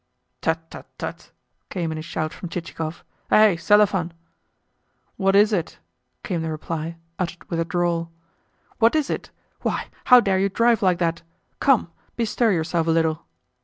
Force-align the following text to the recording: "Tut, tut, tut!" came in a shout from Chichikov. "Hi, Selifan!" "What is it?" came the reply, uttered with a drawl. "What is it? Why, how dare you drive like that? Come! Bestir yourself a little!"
"Tut, 0.41 0.57
tut, 0.71 0.87
tut!" 0.97 1.31
came 1.69 1.91
in 1.91 1.97
a 1.99 2.01
shout 2.01 2.33
from 2.33 2.49
Chichikov. 2.49 3.03
"Hi, 3.29 3.55
Selifan!" 3.55 4.13
"What 5.15 5.35
is 5.35 5.53
it?" 5.53 5.77
came 6.23 6.41
the 6.41 6.49
reply, 6.49 6.97
uttered 7.19 7.47
with 7.51 7.59
a 7.59 7.65
drawl. 7.65 8.09
"What 8.79 8.95
is 8.95 9.11
it? 9.11 9.29
Why, 9.61 9.89
how 10.05 10.19
dare 10.19 10.39
you 10.39 10.49
drive 10.49 10.81
like 10.81 10.97
that? 10.97 11.21
Come! 11.59 11.91
Bestir 12.15 12.51
yourself 12.51 12.87
a 12.87 12.89
little!" 12.89 13.27